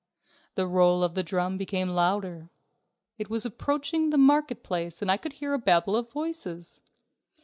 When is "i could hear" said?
5.11-5.53